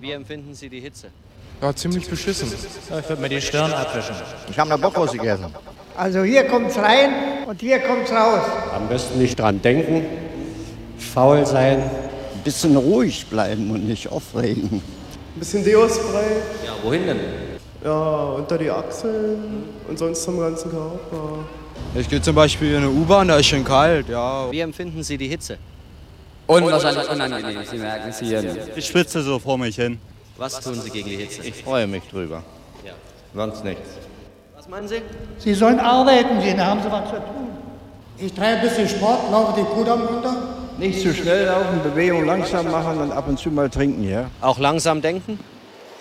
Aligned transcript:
Wie 0.00 0.10
empfinden 0.12 0.54
Sie 0.54 0.68
die 0.68 0.80
Hitze? 0.80 1.08
Ja, 1.62 1.74
ziemlich 1.74 2.08
beschissen. 2.08 2.52
Ich 2.52 3.08
würde 3.08 3.22
mir 3.22 3.28
die 3.28 3.40
Stirn 3.40 3.72
abwischen. 3.72 4.14
Ich 4.50 4.58
habe 4.58 4.70
eine 4.74 4.78
Bockwurst 4.82 5.14
gegessen. 5.14 5.46
Also 5.96 6.22
hier 6.22 6.44
kommt's 6.44 6.76
rein 6.76 7.10
und 7.46 7.60
hier 7.60 7.78
kommt's 7.78 8.10
raus. 8.12 8.42
Am 8.74 8.88
besten 8.88 9.18
nicht 9.18 9.38
dran 9.38 9.60
denken, 9.62 10.04
faul 10.98 11.46
sein. 11.46 11.78
Ein 11.80 12.42
bisschen 12.44 12.76
ruhig 12.76 13.26
bleiben 13.26 13.70
und 13.70 13.86
nicht 13.88 14.08
aufregen. 14.12 14.70
Ein 15.34 15.38
bisschen 15.38 15.64
Deo-Spray, 15.64 16.24
Ja, 16.66 16.72
wohin 16.82 17.06
denn? 17.06 17.18
ja, 17.82 18.24
unter 18.36 18.58
die 18.58 18.70
Achseln 18.70 19.64
und 19.88 19.98
sonst 19.98 20.28
am 20.28 20.38
ganzen 20.38 20.70
Körper. 20.70 21.38
Ich 21.94 22.08
gehe 22.08 22.20
zum 22.20 22.34
Beispiel 22.34 22.70
in 22.72 22.76
eine 22.78 22.90
U-Bahn, 22.90 23.28
da 23.28 23.38
ist 23.38 23.46
schon 23.46 23.64
kalt, 23.64 24.08
ja. 24.10 24.50
Wie 24.50 24.60
empfinden 24.60 25.02
Sie 25.02 25.16
die 25.16 25.28
Hitze? 25.28 25.56
Unwahrscheinlich 26.46 27.08
unangenehm, 27.10 27.64
Sie 27.68 27.78
merken 27.78 28.08
es 28.10 28.18
hier. 28.20 28.44
Ich 28.76 28.86
schwitze 28.86 29.22
so 29.22 29.38
vor 29.38 29.58
mich 29.58 29.76
hin. 29.76 29.98
Was 30.36 30.60
tun 30.60 30.74
Sie 30.74 30.90
gegen 30.90 31.08
die 31.08 31.16
Hitze? 31.16 31.42
Ich 31.42 31.62
freue 31.62 31.86
mich 31.86 32.04
drüber. 32.04 32.42
Ja. 32.84 32.92
Sonst 33.34 33.64
nichts. 33.64 33.88
Was 34.54 34.68
meinen 34.68 34.88
Sie? 34.88 35.02
Sie 35.38 35.54
sollen 35.54 35.80
arbeiten 35.80 36.40
gehen, 36.40 36.58
da 36.58 36.66
haben 36.66 36.82
sie 36.82 36.90
was 36.90 37.08
zu 37.10 37.16
tun. 37.16 37.48
Ich 38.18 38.32
treibe 38.32 38.60
ein 38.60 38.62
bisschen 38.62 38.88
Sport, 38.88 39.30
laufe 39.30 39.56
den 39.56 39.66
Kudamm 39.66 40.02
runter. 40.02 40.36
Nicht 40.78 41.00
zu 41.00 41.14
schnell 41.14 41.46
laufen, 41.46 41.82
Bewegung 41.82 42.26
langsam 42.26 42.70
machen 42.70 43.00
und 43.00 43.12
ab 43.12 43.28
und 43.28 43.38
zu 43.38 43.50
mal 43.50 43.70
trinken, 43.70 44.08
ja? 44.08 44.30
Auch 44.40 44.58
langsam 44.58 45.00
denken? 45.00 45.40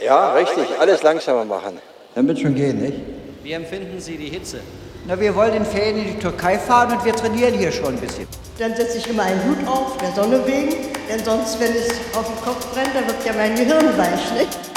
Ja, 0.04 0.34
richtig. 0.34 0.66
Alles 0.80 1.02
langsamer 1.02 1.46
machen. 1.46 1.80
Dann 2.14 2.28
wird 2.28 2.40
schon 2.40 2.56
gehen, 2.56 2.82
nicht? 2.82 2.98
Wie 3.44 3.54
empfinden 3.54 4.00
Sie 4.00 4.18
die 4.18 4.30
Hitze? 4.30 4.60
Na, 5.08 5.20
wir 5.20 5.36
wollen 5.36 5.54
in 5.54 5.66
Ferien 5.66 6.00
in 6.00 6.06
die 6.16 6.20
Türkei 6.20 6.58
fahren 6.58 6.98
und 6.98 7.06
wir 7.06 7.16
trainieren 7.16 7.54
hier 7.54 7.72
schon 7.72 7.94
ein 7.94 8.00
bisschen. 8.00 8.28
Dann 8.58 8.76
setze 8.76 8.98
ich 8.98 9.08
immer 9.08 9.22
einen 9.22 9.40
Hut 9.44 9.68
auf, 9.68 9.98
der 9.98 10.12
Sonne 10.14 10.42
wegen, 10.48 10.74
denn 11.08 11.24
sonst, 11.24 11.60
wenn 11.60 11.72
es 11.74 11.92
auf 12.18 12.26
den 12.26 12.44
Kopf 12.44 12.74
brennt, 12.74 12.90
dann 12.96 13.06
wird 13.06 13.24
ja 13.24 13.34
mein 13.34 13.56
Gehirn 13.56 13.96
weich, 14.00 14.32
nicht? 14.34 14.75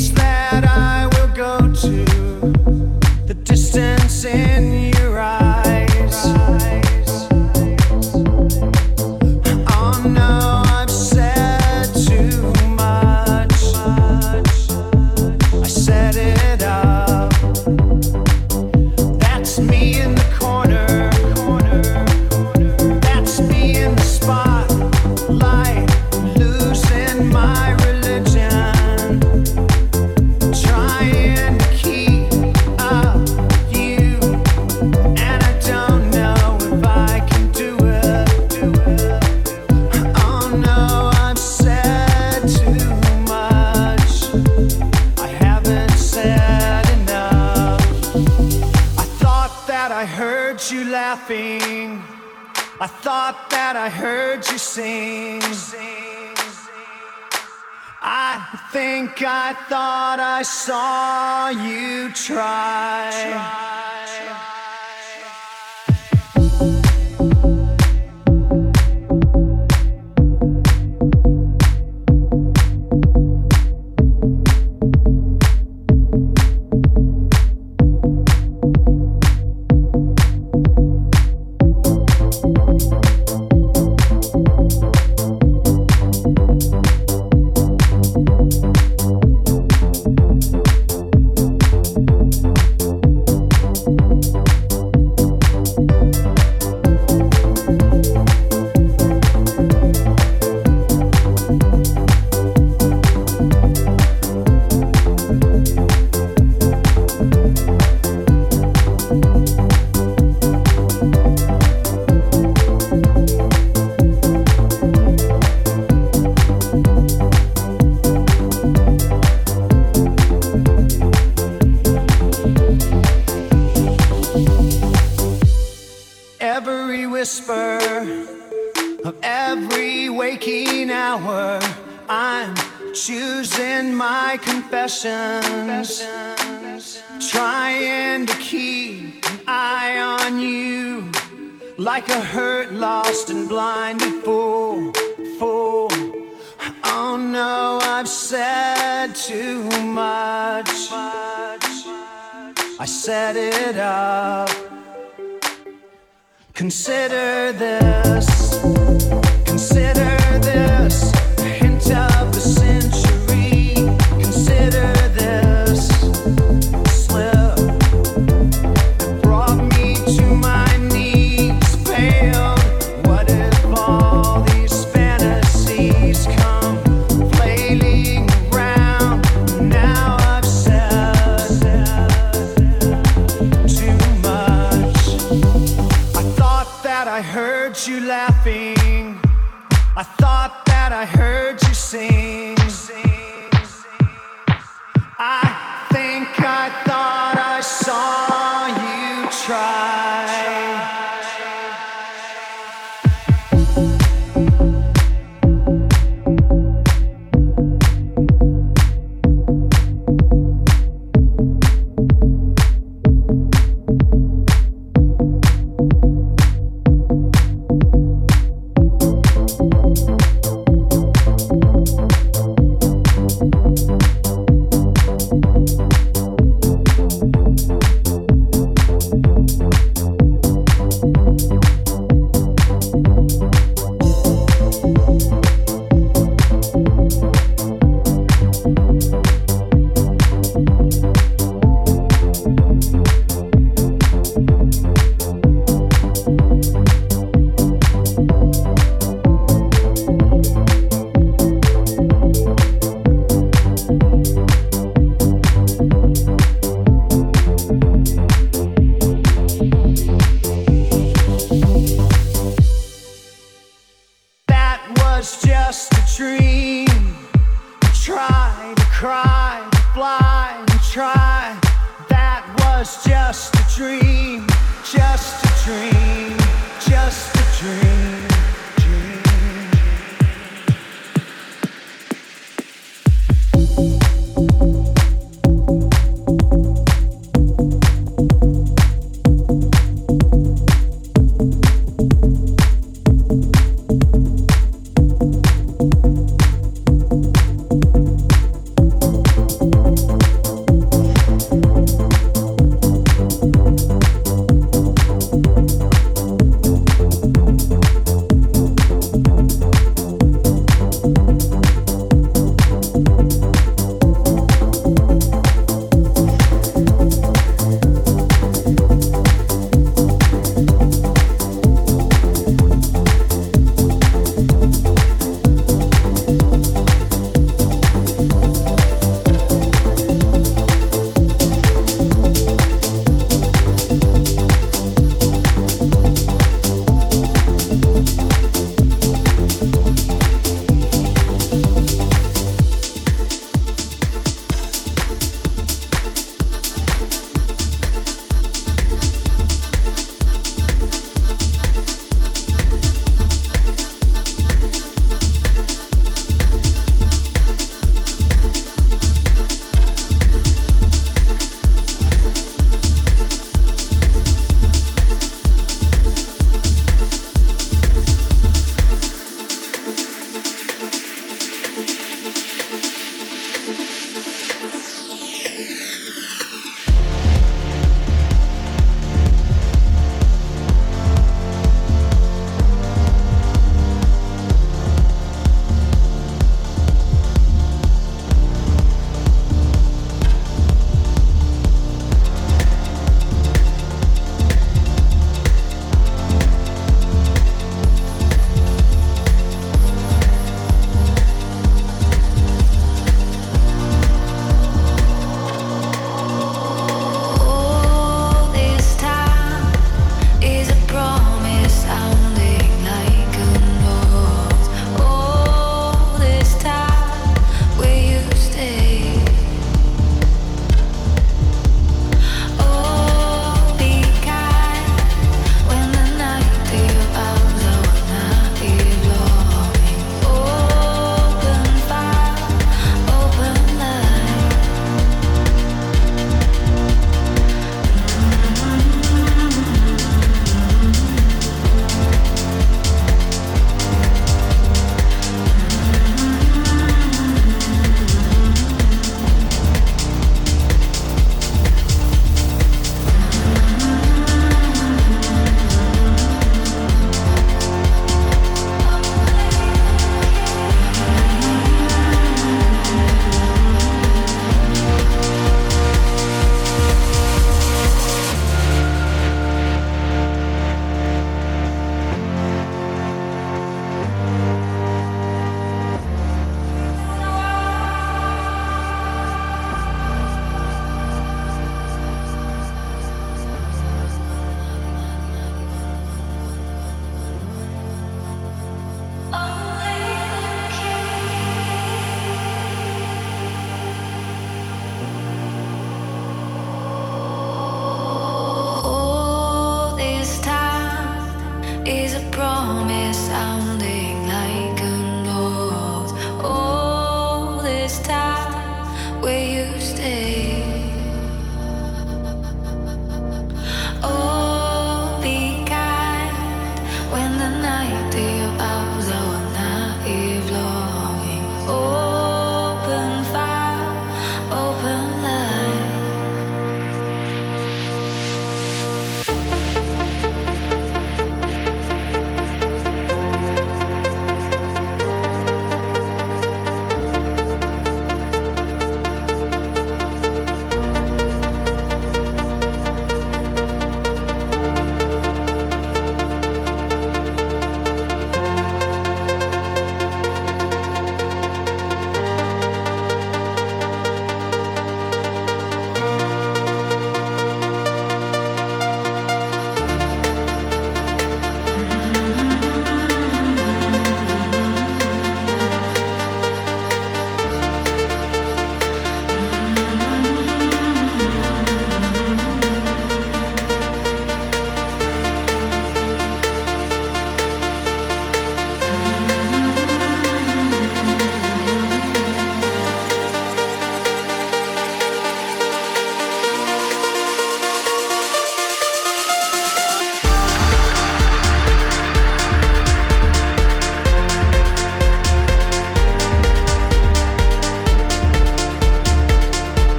Links 0.00 0.49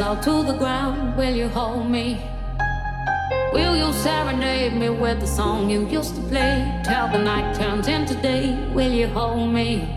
all 0.00 0.16
to 0.16 0.42
the 0.42 0.56
ground. 0.56 1.16
Will 1.16 1.34
you 1.34 1.48
hold 1.48 1.90
me? 1.90 2.20
Will 3.52 3.76
you 3.76 3.92
serenade 3.92 4.74
me 4.74 4.88
with 4.88 5.20
the 5.20 5.26
song 5.26 5.68
you 5.70 5.86
used 5.86 6.14
to 6.16 6.22
play? 6.22 6.80
Till 6.84 7.08
the 7.08 7.18
night 7.18 7.54
turns 7.54 7.86
into 7.86 8.14
day. 8.14 8.56
Will 8.72 8.90
you 8.90 9.06
hold 9.08 9.52
me? 9.52 9.93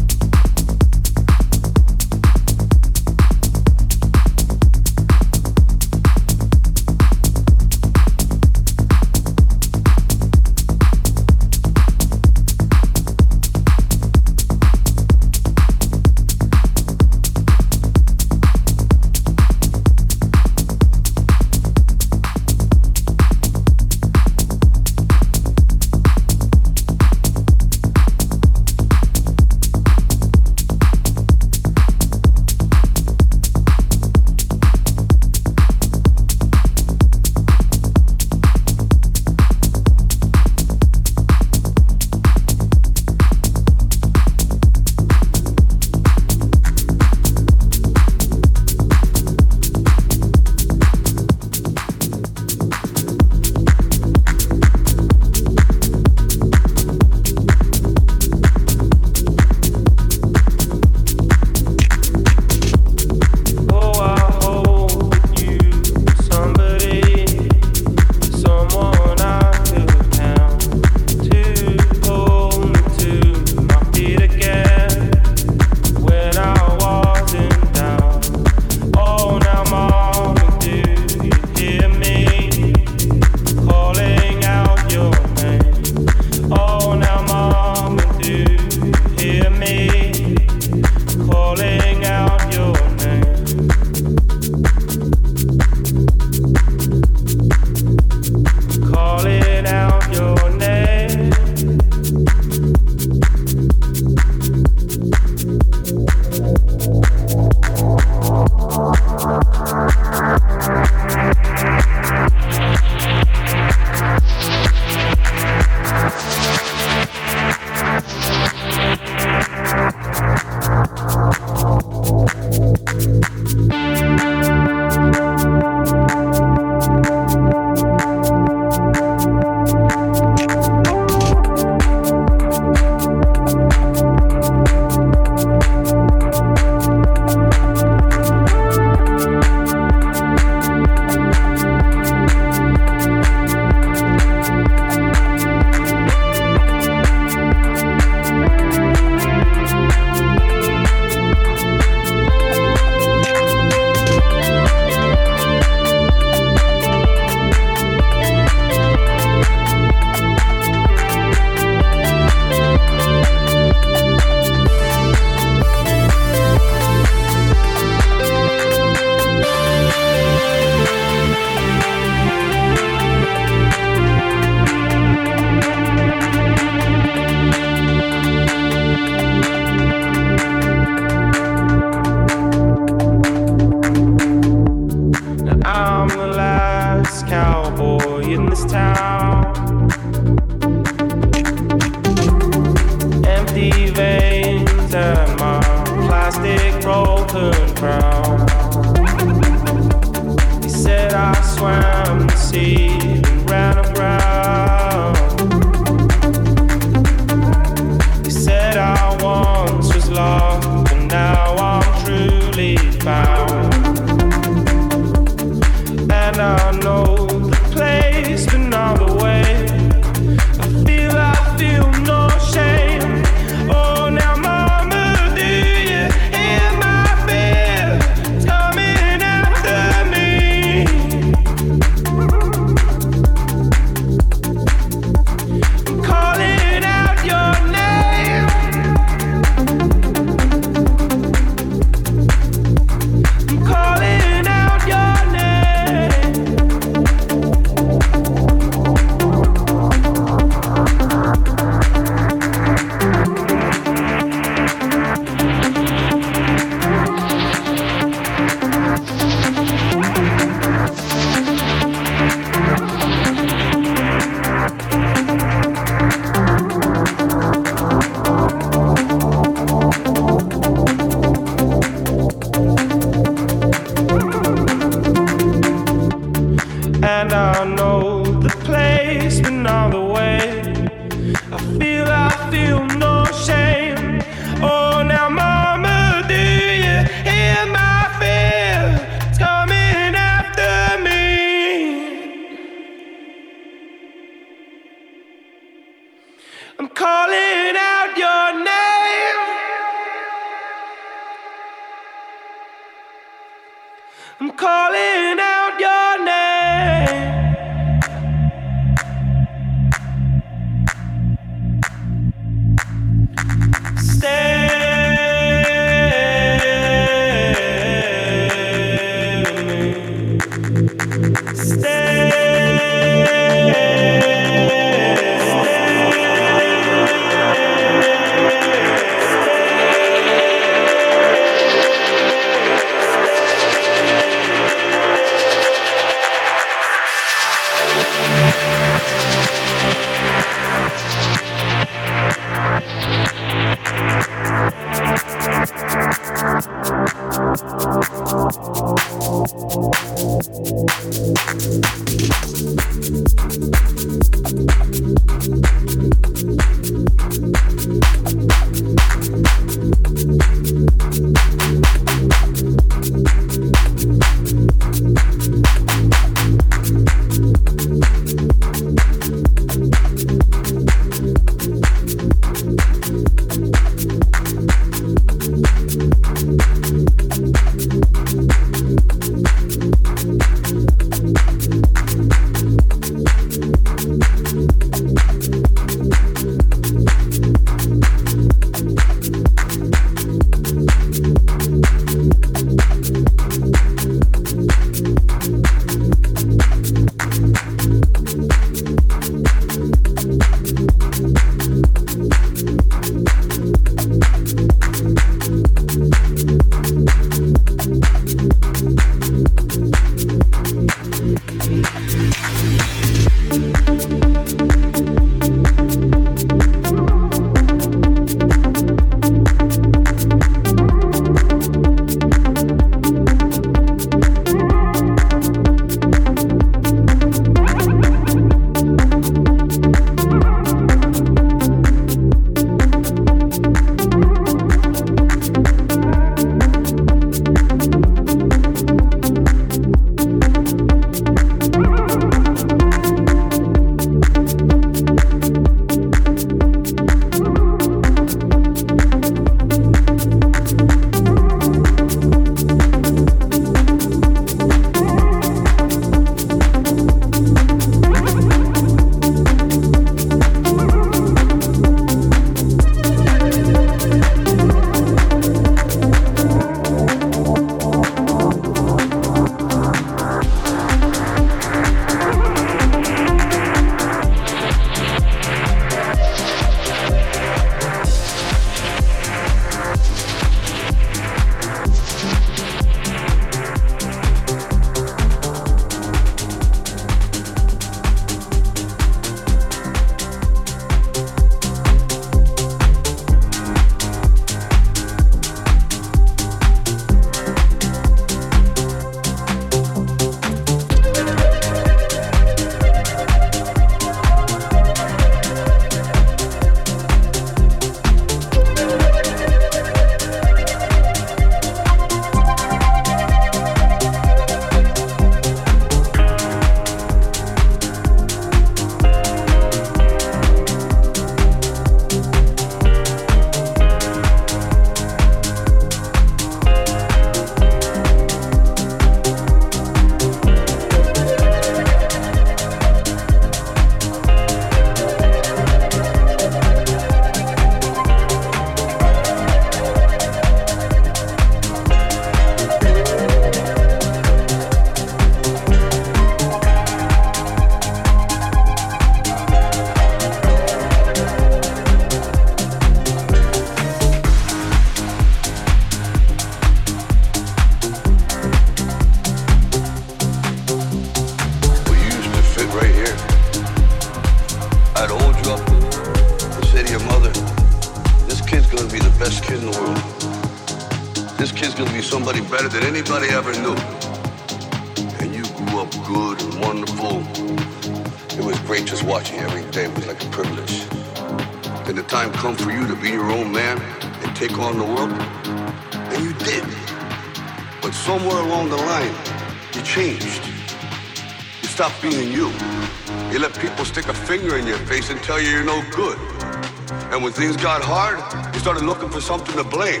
Things 597.46 597.62
got 597.62 597.80
hard, 597.80 598.18
he 598.52 598.58
started 598.58 598.82
looking 598.82 599.08
for 599.08 599.20
something 599.20 599.54
to 599.54 599.62
blame. 599.62 600.00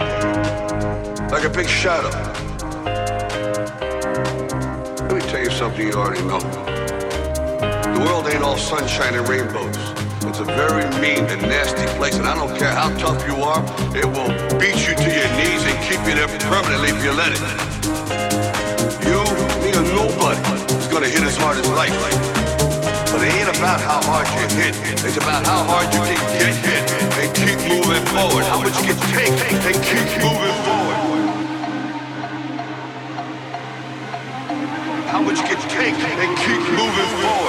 Like 1.30 1.44
a 1.44 1.48
big 1.48 1.68
shadow. 1.68 2.10
Let 5.06 5.14
me 5.14 5.20
tell 5.30 5.42
you 5.44 5.50
something 5.50 5.86
you 5.86 5.92
already 5.92 6.22
know. 6.22 6.40
The 6.40 8.02
world 8.04 8.26
ain't 8.26 8.42
all 8.42 8.56
sunshine 8.56 9.14
and 9.14 9.28
rainbows. 9.28 9.76
It's 10.26 10.40
a 10.40 10.44
very 10.44 10.86
mean 11.00 11.24
and 11.30 11.42
nasty 11.42 11.86
place, 11.98 12.16
and 12.16 12.26
I 12.26 12.34
don't 12.34 12.56
care 12.58 12.72
how 12.72 12.88
tough 12.98 13.24
you 13.28 13.36
are, 13.36 13.62
it 13.94 14.06
will 14.06 14.32
beat 14.58 14.82
you 14.82 14.94
to 14.96 15.08
your 15.18 15.30
knees 15.38 15.62
and 15.70 15.76
keep 15.86 16.02
you 16.02 16.16
there 16.18 16.26
permanently 16.50 16.90
if 16.90 17.04
you 17.04 17.12
let 17.12 17.30
it. 17.30 17.42
You, 19.06 19.22
me, 19.62 19.70
or 19.70 19.86
nobody 19.94 20.40
is 20.74 20.88
gonna 20.88 21.08
hit 21.08 21.22
as 21.22 21.36
hard 21.36 21.58
as 21.58 21.68
life. 21.70 22.35
It 23.16 23.32
ain't 23.32 23.48
about 23.48 23.80
how 23.80 24.00
hard 24.04 24.28
you 24.28 24.44
hit. 24.60 24.76
It's 25.04 25.16
about 25.16 25.46
how 25.46 25.64
hard 25.64 25.88
you 25.94 26.00
can 26.00 26.20
get 26.38 26.54
hit 26.60 26.84
and 27.16 27.34
keep 27.34 27.58
moving 27.64 28.04
forward. 28.12 28.44
How 28.44 28.60
much 28.60 28.76
you 28.84 28.92
can 28.92 29.00
take 29.16 29.32
and 29.64 29.78
keep 29.88 30.08
moving 30.20 30.56
forward. 30.66 31.00
How 35.08 35.22
much 35.22 35.38
you 35.38 35.46
can 35.48 35.60
take 35.70 35.96
and 35.96 36.36
keep 36.38 36.60
moving 36.76 37.10
forward. 37.22 37.45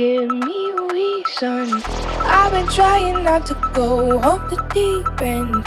give 0.00 0.30
me 0.30 0.72
reason. 0.94 1.82
I've 2.38 2.52
been 2.52 2.66
trying 2.68 3.22
not 3.22 3.44
to 3.48 3.54
go 3.74 4.18
off 4.20 4.48
the 4.48 4.56
deep 4.72 5.20
end. 5.20 5.62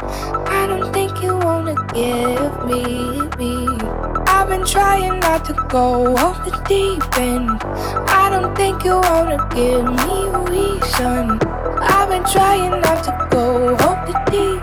I 0.60 0.66
don't 0.66 0.92
think 0.92 1.22
you 1.22 1.38
wanna 1.38 1.76
give 1.94 2.54
me 2.66 2.82
me. 3.38 3.54
I've 4.34 4.50
been 4.50 4.66
trying 4.66 5.20
not 5.20 5.46
to 5.46 5.54
go 5.70 6.16
off 6.16 6.38
the 6.46 6.54
deep 6.68 7.06
end. 7.20 7.62
I 8.22 8.32
don't 8.32 8.56
think 8.56 8.84
you 8.84 8.96
wanna 9.10 9.38
give 9.54 9.86
me 10.02 10.20
reason. 10.54 11.24
I've 11.96 12.10
been 12.10 12.26
trying 12.36 12.82
not 12.82 13.04
to 13.08 13.14
go 13.30 13.76
off 13.88 14.00
the 14.10 14.18
deep 14.34 14.63